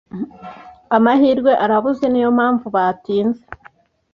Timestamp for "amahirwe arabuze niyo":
0.97-2.29